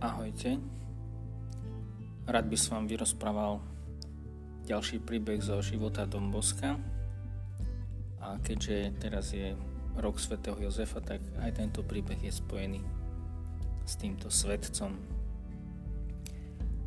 [0.00, 0.60] Ahojte.
[2.28, 3.64] Rád by som vám vyrozprával
[4.66, 6.76] ďalší príbeh zo života Domboska.
[8.20, 9.54] A keďže teraz je
[9.96, 12.82] rok svätého Jozefa, tak aj tento príbeh je spojený
[13.86, 14.92] s týmto svetcom.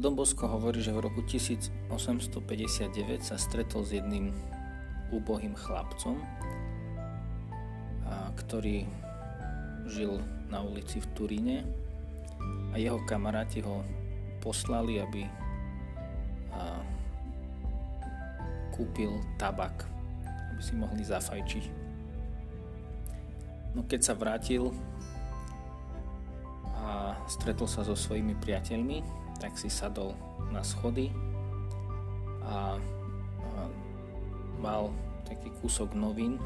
[0.00, 1.92] Dombosko hovorí, že v roku 1859
[3.20, 4.32] sa stretol s jedným
[5.12, 6.18] úbohým chlapcom,
[8.34, 8.86] ktorý
[9.90, 11.56] žil na ulici v Turíne
[12.70, 13.82] a jeho kamaráti ho
[14.40, 15.26] poslali, aby
[18.80, 19.84] kúpil tabak,
[20.24, 21.64] aby si mohli zafajčiť.
[23.76, 24.72] No keď sa vrátil
[26.80, 29.04] a stretol sa so svojimi priateľmi,
[29.36, 30.16] tak si sadol
[30.48, 31.12] na schody
[32.40, 32.80] a,
[34.64, 34.88] mal
[35.28, 36.40] taký kúsok novín,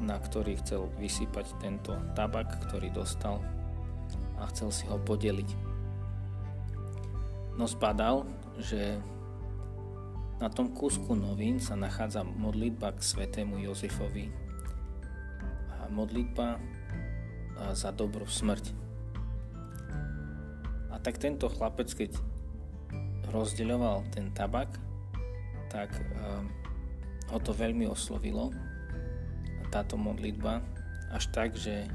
[0.00, 3.38] na ktorý chcel vysypať tento tabak, ktorý dostal
[4.40, 5.52] a chcel si ho podeliť.
[7.60, 8.24] No zbadal,
[8.56, 8.96] že
[10.40, 14.32] na tom kúsku novín sa nachádza modlitba k svetému Jozefovi
[15.76, 16.56] a modlitba
[17.76, 18.72] za dobrú smrť.
[20.88, 22.16] A tak tento chlapec, keď
[23.28, 24.80] rozdeľoval ten tabak,
[25.68, 25.92] tak
[27.28, 28.50] ho to veľmi oslovilo,
[29.70, 30.60] táto modlitba,
[31.14, 31.86] až tak, že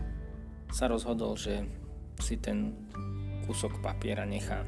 [0.71, 1.67] sa rozhodol, že
[2.19, 2.73] si ten
[3.45, 4.63] kúsok papiera nechá.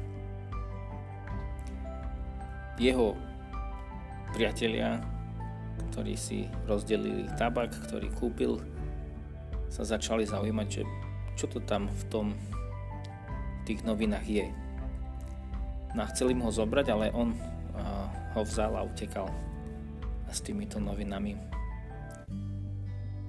[2.78, 3.18] Jeho
[4.36, 5.02] priatelia,
[5.90, 8.62] ktorí si rozdelili tabak, ktorý kúpil,
[9.68, 10.82] sa začali zaujímať, že
[11.34, 14.46] čo to tam v tom v tých novinách je.
[15.92, 17.36] No a chceli mu ho zobrať, ale on
[18.36, 19.28] ho vzal a utekal
[20.28, 21.36] s týmito novinami.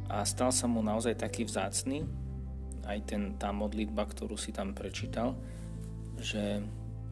[0.09, 2.02] A stal sa mu naozaj taký vzácný,
[2.89, 5.38] aj ten, tá modlitba, ktorú si tam prečítal,
[6.17, 6.65] že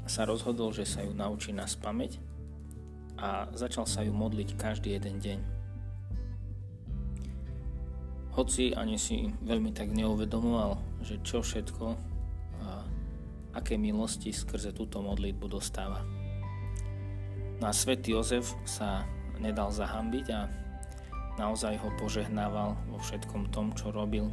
[0.10, 2.18] sa rozhodol, že sa ju naučí na spameť
[3.22, 5.40] a začal sa ju modliť každý jeden deň.
[8.34, 11.86] Hoci ani si veľmi tak neuvedomoval, že čo všetko
[12.62, 12.70] a
[13.58, 16.02] aké milosti skrze túto modlitbu dostáva.
[17.58, 19.02] No a svätý Jozef sa
[19.42, 20.46] nedal zahambiť a
[21.38, 24.30] naozaj ho požehnával vo všetkom tom, čo robil.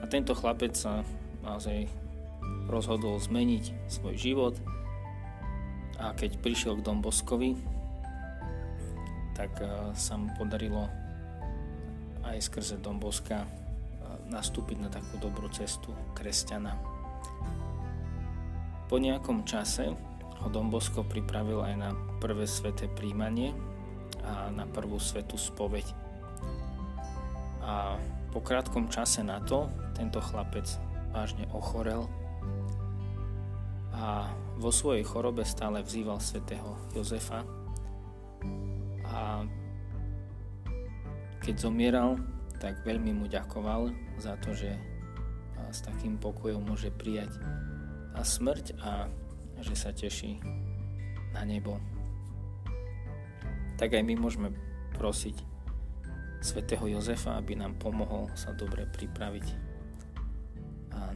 [0.00, 1.04] A tento chlapec sa
[1.44, 1.86] naozaj
[2.66, 4.54] rozhodol zmeniť svoj život.
[6.02, 7.54] A keď prišiel k Domboskovi,
[9.36, 10.88] tak eh, sa mu podarilo
[12.26, 13.48] aj skrze Domboska eh,
[14.32, 16.74] nastúpiť na takú dobrú cestu kresťana.
[18.90, 19.94] Po nejakom čase
[20.42, 23.54] ho Dombosko pripravil aj na prvé sveté príjmanie
[24.22, 25.86] a na prvú svetú spoveď.
[27.62, 27.98] A
[28.34, 30.66] po krátkom čase na to tento chlapec
[31.12, 32.08] vážne ochorel
[33.92, 37.44] a vo svojej chorobe stále vzýval svätého Jozefa
[39.04, 39.44] a
[41.42, 42.16] keď zomieral,
[42.62, 44.78] tak veľmi mu ďakoval za to, že
[45.72, 47.34] s takým pokojom môže prijať
[48.14, 49.08] a smrť a
[49.60, 50.38] že sa teší
[51.32, 51.91] na nebo.
[53.82, 54.54] Tak aj my môžeme
[54.94, 55.42] prosiť
[56.38, 59.46] svätého Jozefa, aby nám pomohol sa dobre pripraviť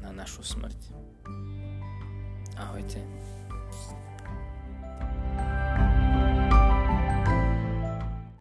[0.03, 0.91] na našu smrť.
[2.59, 3.06] Ahojte.